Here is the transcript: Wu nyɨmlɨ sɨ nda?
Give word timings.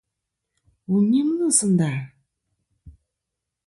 Wu 0.89 0.95
nyɨmlɨ 1.11 1.45
sɨ 1.57 1.65
nda? 1.73 1.91